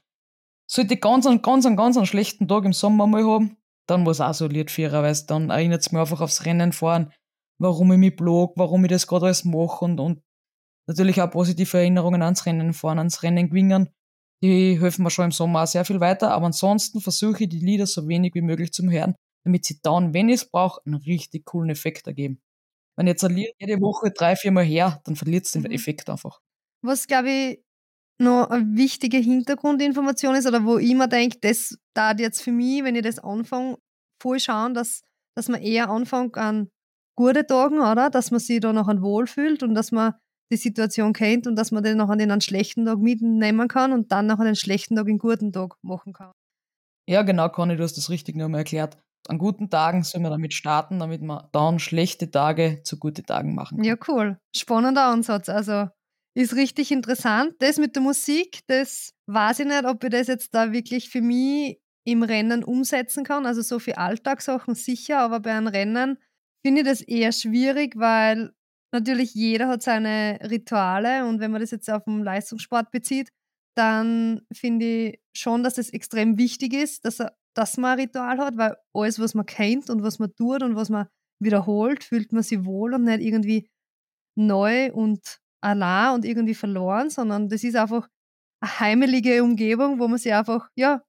sollte 0.67 0.95
ich 0.95 1.01
ganz, 1.01 1.25
ganz, 1.25 1.41
ganz, 1.41 1.65
ganz 1.75 1.97
einen 1.97 2.05
schlechten 2.05 2.47
Tag 2.47 2.65
im 2.65 2.73
Sommer 2.73 3.05
mal 3.05 3.23
haben, 3.23 3.57
dann 3.88 4.03
muss 4.03 4.21
auch 4.21 4.33
so 4.33 4.45
ein 4.45 4.51
Lied 4.51 4.71
führen, 4.71 5.03
weil 5.03 5.15
dann 5.27 5.50
erinnert 5.50 5.81
es 5.81 5.91
mich 5.91 6.00
einfach 6.00 6.21
aufs 6.21 6.45
Rennen 6.45 6.71
fahren, 6.71 7.11
warum 7.59 7.91
ich 7.91 7.97
mich 7.97 8.15
blog, 8.15 8.53
warum 8.56 8.83
ich 8.85 8.89
das 8.89 9.07
gerade 9.07 9.25
alles 9.25 9.45
mache 9.45 9.85
und, 9.85 9.99
und 9.99 10.21
natürlich 10.88 11.21
auch 11.21 11.29
positive 11.29 11.77
Erinnerungen 11.77 12.21
ans 12.21 12.45
Rennen 12.45 12.73
fahren, 12.73 12.97
ans 12.97 13.23
Rennen 13.23 13.49
gewinnen. 13.49 13.89
Die 14.41 14.79
helfen 14.79 15.03
mir 15.03 15.09
schon 15.09 15.25
im 15.25 15.31
Sommer 15.31 15.63
auch 15.63 15.67
sehr 15.67 15.85
viel 15.85 15.99
weiter, 15.99 16.31
aber 16.31 16.47
ansonsten 16.47 16.99
versuche 16.99 17.44
ich 17.44 17.49
die 17.49 17.59
Lieder 17.59 17.85
so 17.85 18.07
wenig 18.07 18.33
wie 18.35 18.41
möglich 18.41 18.73
zu 18.73 18.89
hören, 18.89 19.15
damit 19.44 19.66
sie 19.66 19.80
dann, 19.81 20.13
wenn 20.13 20.30
ich 20.30 20.42
es 20.42 20.50
brauche, 20.50 20.81
einen 20.86 20.95
richtig 20.95 21.45
coolen 21.45 21.69
Effekt 21.69 22.07
ergeben. 22.07 22.42
Wenn 22.95 23.07
jetzt 23.07 23.24
ein 23.24 23.36
Lied 23.36 23.54
jede 23.60 23.81
Woche 23.81 24.12
drei, 24.12 24.36
viermal 24.36 24.63
her, 24.63 25.01
dann 25.06 25.16
verliert 25.16 25.45
es 25.45 25.51
den 25.51 25.63
mhm. 25.63 25.72
Effekt 25.72 26.10
einfach. 26.10 26.40
Was, 26.81 27.07
glaube 27.07 27.30
ich, 27.30 27.63
noch 28.19 28.50
eine 28.50 28.66
wichtige 28.78 29.18
Hintergrundinformation 29.18 30.36
ist, 30.36 30.45
oder 30.45 30.66
wo 30.66 30.78
ich 30.78 30.94
mir 30.94 31.07
denke, 31.07 31.40
das 31.42 31.78
da 31.95 32.12
jetzt 32.12 32.42
für 32.42 32.51
mich, 32.51 32.84
wenn 32.84 32.95
ich 32.95 33.01
das 33.01 33.19
anfange, 33.19 33.78
voll 34.22 34.40
schauen, 34.40 34.74
dass, 34.74 35.01
dass 35.36 35.50
man 35.50 35.62
eher 35.62 35.90
anfängt 35.90 36.38
an 36.38 36.69
gute 37.18 37.45
Tagen, 37.45 37.80
oder? 37.80 38.10
Dass 38.10 38.31
man 38.31 38.40
sich 38.40 38.60
da 38.60 38.74
noch 38.74 38.88
an 38.88 39.01
wohlfühlt 39.01 39.63
und 39.63 39.75
dass 39.75 39.92
man 39.92 40.13
die 40.51 40.57
Situation 40.57 41.13
kennt 41.13 41.47
und 41.47 41.56
dass 41.56 41.71
man 41.71 41.83
den 41.83 41.97
noch 41.97 42.09
an 42.09 42.19
den 42.19 42.42
schlechten 42.42 42.85
Tag 42.85 43.00
mitnehmen 43.00 43.68
kann 43.68 43.92
und 43.92 44.12
dann 44.12 44.28
noch 44.28 44.40
an 44.40 44.45
den 44.45 44.56
schlechten 44.56 44.95
Tag 44.95 45.07
einen 45.07 45.18
guten 45.18 45.52
Tag 45.52 45.76
machen 45.81 46.14
kann. 46.14 46.31
Ja, 47.09 47.23
genau, 47.23 47.50
Conny, 47.50 47.76
du 47.76 47.83
hast 47.83 47.97
das 47.97 48.09
richtig 48.09 48.35
nochmal 48.35 48.59
erklärt. 48.59 48.97
An 49.27 49.37
guten 49.37 49.69
Tagen 49.69 50.03
soll 50.03 50.21
man 50.21 50.31
damit 50.31 50.53
starten, 50.53 50.99
damit 50.99 51.21
man 51.21 51.47
dann 51.51 51.80
schlechte 51.80 52.30
Tage 52.30 52.81
zu 52.83 52.99
guten 52.99 53.25
Tagen 53.25 53.56
machen 53.56 53.77
kann. 53.77 53.85
Ja, 53.85 53.95
cool. 54.07 54.37
Spannender 54.56 55.06
Ansatz. 55.06 55.49
Also 55.49 55.87
ist 56.35 56.56
richtig 56.56 56.92
interessant. 56.92 57.53
Das 57.59 57.77
mit 57.77 57.95
der 57.95 58.01
Musik, 58.01 58.61
das 58.68 59.13
weiß 59.27 59.59
ich 59.59 59.68
nicht, 59.68 59.85
ob 59.85 60.03
ich 60.03 60.09
das 60.09 60.27
jetzt 60.27 60.53
da 60.53 60.71
wirklich 60.71 61.09
für 61.09 61.21
mich 61.21 61.80
im 62.06 62.23
Rennen 62.23 62.63
umsetzen 62.63 63.23
kann. 63.23 63.45
Also 63.45 63.61
so 63.61 63.80
für 63.80 63.97
Alltagssachen 63.97 64.75
sicher, 64.75 65.19
aber 65.19 65.39
bei 65.39 65.53
einem 65.53 65.68
Rennen 65.68 66.18
finde 66.65 66.81
ich 66.81 66.87
das 66.87 67.01
eher 67.01 67.31
schwierig, 67.31 67.97
weil 67.97 68.51
natürlich 68.92 69.33
jeder 69.33 69.68
hat 69.68 69.81
seine 69.81 70.39
Rituale 70.44 71.25
und 71.25 71.39
wenn 71.39 71.51
man 71.51 71.61
das 71.61 71.71
jetzt 71.71 71.89
auf 71.89 72.03
den 72.06 72.23
Leistungssport 72.23 72.92
bezieht, 72.92 73.30
dann 73.75 74.42
finde 74.53 74.85
ich 74.85 75.19
schon, 75.35 75.63
dass 75.63 75.77
es 75.77 75.89
extrem 75.89 76.37
wichtig 76.37 76.73
ist, 76.73 77.06
dass, 77.06 77.19
er, 77.19 77.35
dass 77.54 77.78
man 77.78 77.94
ein 77.94 78.00
Ritual 78.00 78.38
hat, 78.40 78.57
weil 78.57 78.76
alles, 78.94 79.19
was 79.19 79.33
man 79.36 79.45
kennt 79.45 79.90
und 79.90 80.04
was 80.04 80.19
man 80.19 80.33
tut 80.36 80.64
und 80.64 80.76
was 80.76 80.90
man 80.90 81.07
wiederholt, 81.40 82.04
fühlt 82.04 82.31
man 82.31 82.44
sich 82.44 82.64
wohl 82.66 82.94
und 82.94 83.04
nicht 83.04 83.22
irgendwie 83.22 83.69
neu 84.36 84.92
und 84.94 85.40
allein 85.62 86.16
und 86.16 86.26
irgendwie 86.26 86.56
verloren, 86.56 87.10
sondern 87.10 87.50
das 87.50 87.64
ist 87.64 87.76
einfach 87.76 88.07
eine 88.62 88.80
heimelige 88.80 89.44
Umgebung, 89.44 90.00
wo 90.00 90.07
man 90.07 90.18
sich 90.18 90.33
einfach 90.33 90.69
ja, 90.76 91.04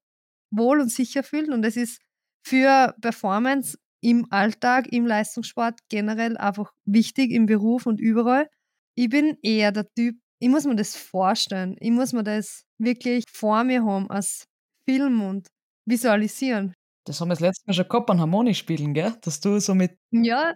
wohl 0.51 0.81
und 0.81 0.91
sicher 0.91 1.23
fühlt 1.23 1.49
und 1.49 1.63
das 1.63 1.77
ist 1.77 2.01
für 2.47 2.95
Performance 3.01 3.79
im 4.03 4.31
Alltag, 4.31 4.93
im 4.93 5.07
Leistungssport 5.07 5.81
generell 5.89 6.37
einfach 6.37 6.73
wichtig, 6.85 7.31
im 7.31 7.47
Beruf 7.47 7.87
und 7.87 8.01
überall. 8.01 8.51
Ich 8.97 9.09
bin 9.09 9.39
eher 9.43 9.73
der 9.73 9.89
Typ, 9.95 10.17
ich 10.41 10.49
muss 10.51 10.67
mir 10.67 10.77
das 10.77 10.95
vorstellen. 10.95 11.77
Ich 11.81 11.91
muss 11.91 12.13
mir 12.13 12.23
das 12.23 12.65
wirklich 12.79 13.25
vor 13.33 13.65
mir 13.65 13.83
haben 13.83 14.11
als 14.11 14.47
Film 14.87 15.23
und 15.23 15.49
visualisieren. 15.87 16.75
Das 17.07 17.21
haben 17.21 17.29
wir 17.29 17.35
das 17.35 17.41
letzte 17.41 17.67
Mal 17.67 17.75
schon 17.75 17.89
gehabt 17.89 18.11
an 18.11 18.21
Harmoniespielen, 18.21 18.95
gell? 18.95 19.15
Dass 19.21 19.41
du 19.41 19.61
so 19.61 19.75
mit. 19.75 19.99
Ja, 20.11 20.55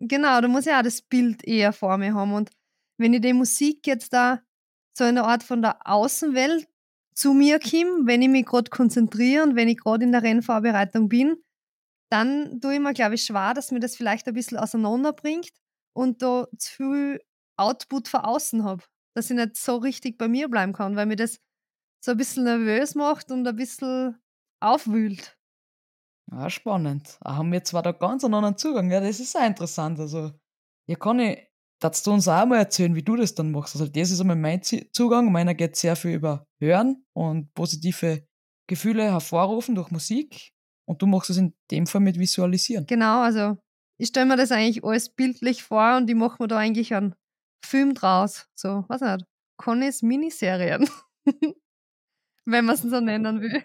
genau, 0.00 0.40
da 0.40 0.48
muss 0.48 0.66
ich 0.66 0.72
auch 0.72 0.82
das 0.82 1.02
Bild 1.02 1.44
eher 1.44 1.72
vor 1.72 1.96
mir 1.96 2.14
haben. 2.14 2.32
Und 2.34 2.50
wenn 2.98 3.14
ich 3.14 3.22
die 3.22 3.32
Musik 3.32 3.86
jetzt 3.86 4.12
da 4.12 4.42
so 4.96 5.04
in 5.04 5.14
der 5.14 5.24
Art 5.24 5.42
von 5.42 5.62
der 5.62 5.86
Außenwelt 5.86 6.68
zu 7.14 7.32
mir 7.32 7.58
komme, 7.58 8.06
wenn 8.06 8.22
ich 8.22 8.28
mich 8.28 8.46
gerade 8.46 8.70
konzentriere 8.70 9.44
und 9.44 9.56
wenn 9.56 9.68
ich 9.68 9.78
gerade 9.78 10.04
in 10.04 10.12
der 10.12 10.22
Rennvorbereitung 10.22 11.08
bin, 11.08 11.36
dann 12.10 12.60
tue 12.60 12.74
ich 12.74 12.80
mir, 12.80 12.94
glaube 12.94 13.14
ich, 13.14 13.24
schwer, 13.24 13.54
dass 13.54 13.70
mir 13.70 13.80
das 13.80 13.96
vielleicht 13.96 14.28
ein 14.28 14.34
bisschen 14.34 14.58
auseinanderbringt 14.58 15.50
und 15.94 16.22
da 16.22 16.46
zu 16.56 16.76
viel 16.76 17.20
Output 17.56 18.08
von 18.08 18.20
außen 18.20 18.64
habe. 18.64 18.84
Dass 19.14 19.30
ich 19.30 19.36
nicht 19.36 19.56
so 19.56 19.76
richtig 19.76 20.18
bei 20.18 20.28
mir 20.28 20.48
bleiben 20.48 20.72
kann, 20.72 20.96
weil 20.96 21.06
mir 21.06 21.16
das 21.16 21.38
so 22.04 22.12
ein 22.12 22.16
bisschen 22.16 22.44
nervös 22.44 22.94
macht 22.94 23.30
und 23.30 23.46
ein 23.46 23.56
bisschen 23.56 24.16
aufwühlt. 24.60 25.36
Ja, 26.30 26.50
spannend. 26.50 27.18
Ah, 27.20 27.36
haben 27.36 27.52
wir 27.52 27.64
zwar 27.64 27.82
da 27.82 27.92
ganz 27.92 28.24
einen 28.24 28.34
anderen 28.34 28.58
Zugang. 28.58 28.90
Ja, 28.90 29.00
das 29.00 29.20
ist 29.20 29.36
auch 29.36 29.46
interessant. 29.46 29.98
Also, 29.98 30.32
ja, 30.86 30.96
kann 30.96 31.20
ich, 31.20 31.38
darfst 31.80 32.06
du 32.06 32.12
uns 32.12 32.28
auch 32.28 32.44
mal 32.44 32.58
erzählen, 32.58 32.94
wie 32.94 33.02
du 33.02 33.16
das 33.16 33.34
dann 33.34 33.50
machst? 33.50 33.74
Also, 33.74 33.86
das 33.86 34.10
ist 34.10 34.20
einmal 34.20 34.36
mein 34.36 34.62
Zugang. 34.62 35.32
Meiner 35.32 35.54
geht 35.54 35.76
sehr 35.76 35.96
viel 35.96 36.14
über 36.14 36.46
Hören 36.60 37.06
und 37.14 37.54
positive 37.54 38.26
Gefühle 38.68 39.04
hervorrufen 39.04 39.74
durch 39.74 39.90
Musik. 39.90 40.52
Und 40.86 41.02
du 41.02 41.06
machst 41.06 41.30
es 41.30 41.36
in 41.36 41.54
dem 41.70 41.86
Fall 41.86 42.00
mit 42.00 42.18
Visualisieren. 42.18 42.86
Genau, 42.86 43.22
also 43.22 43.58
ich 43.98 44.08
stelle 44.08 44.26
mir 44.26 44.36
das 44.36 44.52
eigentlich 44.52 44.84
alles 44.84 45.10
bildlich 45.10 45.62
vor 45.62 45.96
und 45.96 46.08
ich 46.08 46.16
mache 46.16 46.42
mir 46.42 46.48
da 46.48 46.58
eigentlich 46.58 46.94
einen 46.94 47.14
Film 47.64 47.94
draus. 47.94 48.48
So, 48.54 48.84
was 48.88 49.00
nicht, 49.00 49.26
Connys 49.58 50.02
Miniserien. 50.02 50.88
Wenn 52.46 52.64
man 52.64 52.74
es 52.74 52.82
so 52.82 53.00
nennen 53.00 53.40
will. 53.42 53.62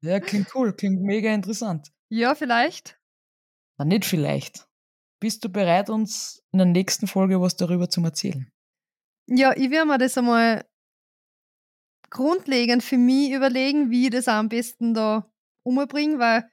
Ja, 0.00 0.20
klingt 0.20 0.54
cool, 0.54 0.72
klingt 0.74 1.02
mega 1.02 1.32
interessant. 1.32 1.88
Ja, 2.08 2.34
vielleicht. 2.34 2.98
Na, 3.78 3.84
nicht 3.84 4.04
vielleicht. 4.04 4.66
Bist 5.20 5.44
du 5.44 5.48
bereit, 5.48 5.90
uns 5.90 6.42
in 6.52 6.58
der 6.58 6.66
nächsten 6.66 7.06
Folge 7.06 7.40
was 7.40 7.56
darüber 7.56 7.90
zu 7.90 8.02
erzählen? 8.02 8.50
Ja, 9.26 9.52
ich 9.56 9.70
werde 9.70 9.86
mir 9.86 9.98
das 9.98 10.16
einmal 10.16 10.64
grundlegend 12.10 12.82
für 12.82 12.96
mich 12.96 13.32
überlegen, 13.32 13.90
wie 13.90 14.04
ich 14.04 14.10
das 14.10 14.28
am 14.28 14.48
besten 14.48 14.94
da 14.94 15.30
umbringe, 15.64 16.18
weil 16.18 16.50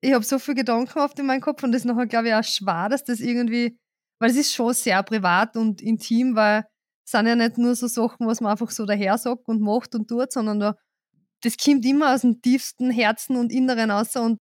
ich 0.00 0.12
habe 0.12 0.24
so 0.24 0.38
viele 0.38 0.56
Gedanken 0.56 0.98
oft 0.98 1.18
in 1.18 1.26
meinem 1.26 1.40
Kopf 1.40 1.62
und 1.62 1.72
das 1.72 1.82
ist 1.82 1.84
nachher, 1.84 2.06
glaube 2.06 2.28
ich, 2.28 2.34
auch 2.34 2.42
schwer, 2.42 2.88
dass 2.88 3.04
das 3.04 3.20
irgendwie, 3.20 3.78
weil 4.18 4.30
es 4.30 4.36
ist 4.36 4.52
schon 4.52 4.74
sehr 4.74 5.02
privat 5.04 5.56
und 5.56 5.80
intim, 5.80 6.34
weil 6.34 6.64
es 7.04 7.12
sind 7.12 7.26
ja 7.26 7.36
nicht 7.36 7.58
nur 7.58 7.74
so 7.76 7.86
Sachen, 7.86 8.26
was 8.26 8.40
man 8.40 8.52
einfach 8.52 8.70
so 8.70 8.84
daher 8.84 9.16
sagt 9.18 9.48
und 9.48 9.60
macht 9.60 9.94
und 9.94 10.08
tut, 10.08 10.32
sondern 10.32 10.58
da, 10.58 10.76
das 11.42 11.56
kommt 11.56 11.84
immer 11.84 12.14
aus 12.14 12.22
dem 12.22 12.40
tiefsten 12.40 12.90
Herzen 12.90 13.36
und 13.36 13.52
Inneren 13.52 13.90
raus 13.90 14.16
und 14.16 14.38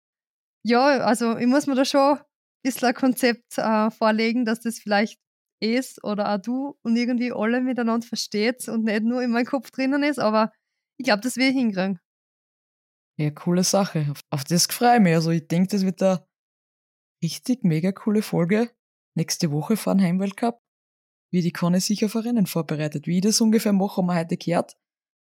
ja, 0.65 0.87
also 1.05 1.37
ich 1.37 1.47
muss 1.47 1.67
mir 1.67 1.75
da 1.75 1.85
schon 1.85 2.19
ein 2.19 2.25
bisschen 2.63 2.89
ein 2.89 2.95
Konzept 2.95 3.59
äh, 3.59 3.91
vorlegen, 3.91 4.45
dass 4.45 4.61
das 4.61 4.79
vielleicht 4.79 5.19
ist 5.61 6.03
oder 6.05 6.35
auch 6.35 6.39
du 6.39 6.79
und 6.83 6.97
irgendwie 6.97 7.33
alle 7.33 7.61
miteinander 7.61 8.07
versteht 8.07 8.69
und 8.69 8.85
nicht 8.85 9.03
nur 9.03 9.23
in 9.23 9.31
meinem 9.31 9.47
Kopf 9.47 9.71
drinnen 9.71 10.03
ist, 10.03 10.19
aber 10.19 10.53
ich 10.99 11.05
glaube, 11.05 11.23
das 11.23 11.37
will 11.37 11.49
ich 11.49 11.55
hinkriegen. 11.55 11.99
Ja, 13.19 13.31
coole 13.31 13.63
Sache. 13.63 14.07
Auf, 14.11 14.21
auf 14.31 14.45
das 14.45 14.67
freue 14.67 14.97
ich 14.97 15.03
mich. 15.03 15.15
Also 15.15 15.31
ich 15.31 15.47
denke, 15.47 15.69
das 15.69 15.85
wird 15.85 16.03
eine 16.03 16.27
richtig 17.23 17.63
mega 17.63 17.93
coole 17.93 18.23
Folge. 18.23 18.71
Nächste 19.17 19.53
Woche 19.53 19.77
fahren 19.77 20.03
Heimweltcup. 20.03 20.61
Wie 21.33 21.43
die 21.43 21.53
Conny 21.53 21.81
sich 21.81 22.05
auf 22.05 22.17
Rennen 22.17 22.47
vorbereitet. 22.47 23.07
Wie 23.07 23.17
ich 23.17 23.23
das 23.23 23.41
ungefähr 23.41 23.73
mache, 23.73 23.99
haben 23.99 24.07
wir 24.07 24.17
heute 24.17 24.37
gehört. 24.37 24.77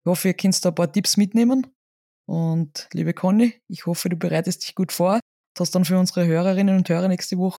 Ich 0.07 0.09
hoffe, 0.09 0.29
ihr 0.29 0.35
könnt 0.35 0.65
da 0.65 0.69
ein 0.69 0.75
paar 0.77 0.93
Tipps 0.93 1.17
mitnehmen. 1.17 1.67
Und 2.29 2.89
liebe 2.93 3.13
Conny, 3.13 3.61
ich 3.67 3.87
hoffe, 3.87 4.09
du 4.09 4.15
bereitest 4.15 4.63
dich 4.63 4.77
gut 4.77 4.93
vor. 4.93 5.19
Du 5.57 5.63
hast 5.63 5.75
dann 5.75 5.85
für 5.85 5.99
unsere 5.99 6.25
Hörerinnen 6.25 6.77
und 6.77 6.89
Hörer 6.89 7.09
nächste 7.09 7.37
Woche 7.39 7.59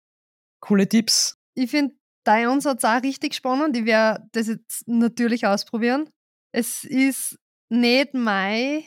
coole 0.61 0.87
Tipps. 0.87 1.35
Ich 1.55 1.71
finde 1.71 1.95
dein 2.25 2.47
Ansatz 2.47 2.85
auch 2.85 3.03
richtig 3.03 3.35
spannend. 3.35 3.75
Ich 3.75 3.83
werde 3.83 4.29
das 4.31 4.47
jetzt 4.47 4.87
natürlich 4.87 5.45
ausprobieren. 5.45 6.09
Es 6.53 6.85
ist 6.85 7.37
nicht 7.69 8.13
mein 8.13 8.85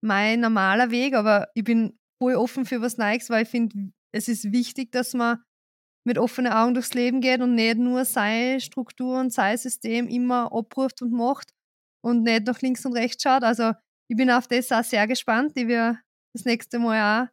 mein 0.00 0.38
normaler 0.38 0.92
Weg, 0.92 1.14
aber 1.14 1.48
ich 1.54 1.64
bin 1.64 1.98
voll 2.22 2.36
offen 2.36 2.64
für 2.64 2.80
was 2.80 2.96
Neues, 2.96 3.28
weil 3.28 3.42
ich 3.42 3.48
finde, 3.48 3.90
es 4.12 4.28
ist 4.28 4.52
wichtig, 4.52 4.92
dass 4.92 5.14
man 5.14 5.42
mit 6.06 6.16
offenen 6.16 6.52
Augen 6.52 6.74
durchs 6.74 6.94
Leben 6.94 7.20
geht 7.20 7.40
und 7.40 7.56
nicht 7.56 7.78
nur 7.78 8.04
seine 8.04 8.60
Struktur 8.60 9.18
und 9.18 9.32
sein 9.32 9.58
System 9.58 10.06
immer 10.06 10.52
abruft 10.52 11.02
und 11.02 11.10
macht 11.10 11.54
und 12.04 12.22
nicht 12.22 12.46
nach 12.46 12.60
links 12.60 12.84
und 12.84 12.92
rechts 12.92 13.22
schaut. 13.22 13.42
Also 13.42 13.72
ich 14.08 14.16
bin 14.16 14.30
auf 14.30 14.46
das 14.46 14.70
auch 14.70 14.84
sehr 14.84 15.06
gespannt. 15.06 15.52
Ich 15.54 15.66
werde 15.66 15.98
das 16.34 16.44
nächste 16.44 16.78
Mal 16.78 17.24
auch 17.24 17.28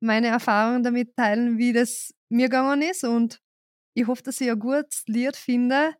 meine 0.00 0.28
Erfahrungen 0.28 0.82
damit 0.82 1.16
teilen, 1.16 1.58
wie 1.58 1.72
das 1.72 2.12
mir 2.28 2.48
gegangen 2.48 2.82
ist 2.82 3.04
und 3.04 3.40
ich 3.94 4.06
hoffe, 4.06 4.22
dass 4.22 4.40
ich 4.40 4.50
ein 4.50 4.58
gutes 4.58 5.04
Lied 5.06 5.36
finde, 5.36 5.94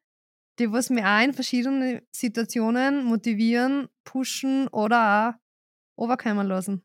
die 0.58 0.70
was 0.70 0.90
mir 0.90 1.06
auch 1.06 1.22
in 1.22 1.32
verschiedenen 1.32 2.02
Situationen 2.14 3.04
motivieren, 3.04 3.88
pushen 4.04 4.68
oder 4.68 5.38
auch 5.96 6.00
runterkommen 6.02 6.46
lassen. 6.46 6.84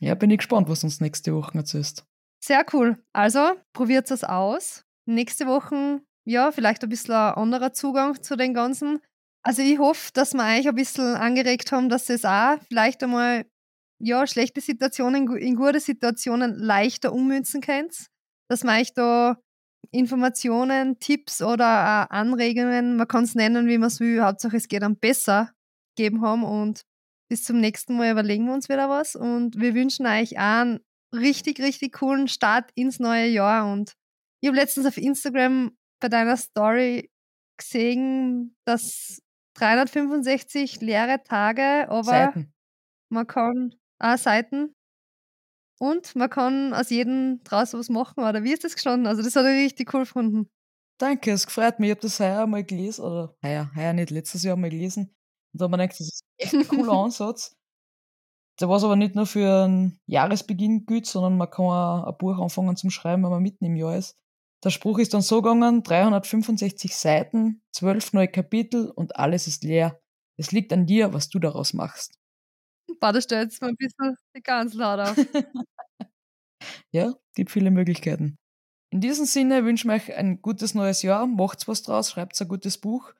Ja, 0.00 0.14
bin 0.14 0.30
ich 0.30 0.38
gespannt, 0.38 0.68
was 0.68 0.84
uns 0.84 1.00
nächste 1.00 1.34
Woche 1.34 1.56
erzählst. 1.56 2.04
Sehr 2.44 2.66
cool. 2.72 3.02
Also, 3.12 3.52
probiert 3.72 4.10
es 4.10 4.24
aus. 4.24 4.84
Nächste 5.06 5.46
Woche, 5.46 6.02
ja, 6.24 6.50
vielleicht 6.50 6.82
ein 6.82 6.88
bisschen 6.88 7.14
ein 7.14 7.34
anderer 7.34 7.72
Zugang 7.72 8.20
zu 8.20 8.36
den 8.36 8.52
Ganzen. 8.52 9.00
Also, 9.44 9.62
ich 9.62 9.78
hoffe, 9.78 10.10
dass 10.14 10.34
wir 10.34 10.44
euch 10.44 10.68
ein 10.68 10.74
bisschen 10.74 11.16
angeregt 11.16 11.72
haben, 11.72 11.88
dass 11.88 12.08
es 12.10 12.24
auch 12.24 12.58
vielleicht 12.68 13.02
einmal, 13.02 13.44
ja, 14.00 14.26
schlechte 14.26 14.60
Situationen 14.60 15.36
in 15.36 15.56
gute 15.56 15.80
Situationen 15.80 16.54
leichter 16.54 17.12
ummünzen 17.12 17.60
könnt. 17.60 18.06
Dass 18.48 18.62
wir 18.62 18.72
euch 18.72 18.94
da 18.94 19.38
Informationen, 19.90 20.98
Tipps 21.00 21.42
oder 21.42 22.10
Anregungen, 22.10 22.96
man 22.96 23.08
kann 23.08 23.24
es 23.24 23.34
nennen, 23.34 23.66
wie 23.68 23.78
man 23.78 23.88
es 23.88 24.00
will, 24.00 24.22
Hauptsache 24.22 24.56
es 24.56 24.68
geht 24.68 24.82
dann 24.82 24.98
besser, 24.98 25.50
geben 25.96 26.22
haben 26.22 26.44
und 26.44 26.82
bis 27.28 27.44
zum 27.44 27.60
nächsten 27.60 27.96
Mal 27.96 28.12
überlegen 28.12 28.46
wir 28.46 28.54
uns 28.54 28.68
wieder 28.68 28.88
was 28.88 29.16
und 29.16 29.58
wir 29.58 29.74
wünschen 29.74 30.06
euch 30.06 30.38
einen 30.38 30.80
richtig, 31.14 31.60
richtig 31.60 31.94
coolen 31.94 32.28
Start 32.28 32.70
ins 32.74 32.98
neue 32.98 33.26
Jahr. 33.26 33.70
Und 33.70 33.94
ich 34.40 34.48
habe 34.48 34.56
letztens 34.58 34.86
auf 34.86 34.96
Instagram 34.96 35.76
bei 36.00 36.08
deiner 36.08 36.36
Story 36.36 37.10
gesehen, 37.56 38.54
dass 38.66 39.21
365 39.54 40.80
leere 40.80 41.22
Tage, 41.22 41.88
aber 41.88 42.04
Seiten. 42.04 42.52
man 43.10 43.26
kann 43.26 43.74
auch 43.98 44.16
Seiten 44.16 44.74
und 45.78 46.14
man 46.14 46.30
kann 46.30 46.72
aus 46.74 46.90
jedem 46.90 47.42
draus 47.44 47.74
was 47.74 47.88
machen. 47.88 48.24
Oder 48.24 48.44
wie 48.44 48.52
ist 48.52 48.64
das 48.64 48.74
gestanden? 48.74 49.06
Also 49.06 49.22
das 49.22 49.34
hat 49.36 49.44
ich 49.46 49.64
richtig 49.64 49.92
cool 49.92 50.00
gefunden. 50.02 50.48
Danke, 50.98 51.32
es 51.32 51.44
freut 51.44 51.80
mich. 51.80 51.88
Ich 51.88 51.96
habe 51.96 52.02
das 52.02 52.20
heuer 52.20 52.46
mal 52.46 52.64
gelesen, 52.64 53.04
oder 53.04 53.36
heuer, 53.42 53.70
heuer 53.74 53.92
nicht, 53.92 54.10
letztes 54.10 54.44
Jahr 54.44 54.56
mal 54.56 54.70
gelesen. 54.70 55.14
Und 55.52 55.60
da 55.60 55.64
habe 55.64 55.74
ich 55.74 55.78
mir 55.78 55.88
gedacht, 55.88 56.00
das 56.00 56.06
ist 56.06 56.24
echt 56.38 56.54
ein 56.54 56.68
cooler 56.68 56.92
Ansatz. 57.04 57.56
Der 58.60 58.68
was 58.68 58.84
aber 58.84 58.96
nicht 58.96 59.16
nur 59.16 59.26
für 59.26 59.64
einen 59.64 59.98
Jahresbeginn 60.06 60.84
gilt, 60.86 61.06
sondern 61.06 61.36
man 61.36 61.50
kann 61.50 61.64
auch 61.64 62.04
ein 62.06 62.16
Buch 62.18 62.38
anfangen 62.38 62.76
zum 62.76 62.90
Schreiben, 62.90 63.24
wenn 63.24 63.30
man 63.30 63.42
mitten 63.42 63.64
im 63.64 63.74
Jahr 63.74 63.96
ist. 63.96 64.16
Der 64.64 64.70
Spruch 64.70 64.98
ist 64.98 65.12
dann 65.12 65.22
so 65.22 65.42
gegangen, 65.42 65.82
365 65.82 66.96
Seiten, 66.96 67.62
12 67.72 68.12
neue 68.12 68.28
Kapitel 68.28 68.90
und 68.90 69.16
alles 69.16 69.48
ist 69.48 69.64
leer. 69.64 70.00
Es 70.36 70.52
liegt 70.52 70.72
an 70.72 70.86
dir, 70.86 71.12
was 71.12 71.28
du 71.28 71.38
daraus 71.38 71.72
machst. 71.72 72.18
Boah, 73.00 73.12
da 73.12 73.20
stellt 73.20 73.50
jetzt 73.50 73.60
mal 73.60 73.68
ein 73.68 73.76
bisschen 73.76 74.16
die 74.36 74.42
Ganzlaut 74.42 75.00
auf. 75.00 75.16
ja, 76.92 77.12
gibt 77.34 77.50
viele 77.50 77.70
Möglichkeiten. 77.70 78.36
In 78.92 79.00
diesem 79.00 79.24
Sinne 79.24 79.64
wünsche 79.64 79.88
ich 79.88 79.94
euch 79.94 80.16
ein 80.16 80.42
gutes 80.42 80.74
neues 80.74 81.02
Jahr, 81.02 81.26
macht's 81.26 81.66
was 81.66 81.82
draus, 81.82 82.10
schreibt 82.10 82.40
ein 82.40 82.48
gutes 82.48 82.78
Buch 82.78 83.14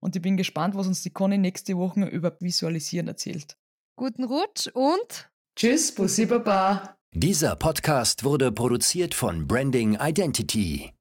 und 0.00 0.16
ich 0.16 0.22
bin 0.22 0.36
gespannt, 0.36 0.74
was 0.74 0.86
uns 0.86 1.02
die 1.02 1.10
Conny 1.10 1.38
nächste 1.38 1.76
Woche 1.76 2.06
über 2.06 2.36
Visualisieren 2.40 3.08
erzählt. 3.08 3.56
Guten 3.96 4.24
Rutsch 4.24 4.68
und 4.72 5.30
Tschüss, 5.54 5.94
Bussi 5.94 6.24
Baba. 6.26 6.96
Dieser 7.14 7.56
Podcast 7.56 8.24
wurde 8.24 8.52
produziert 8.52 9.14
von 9.14 9.46
Branding 9.46 9.98
Identity. 10.00 10.94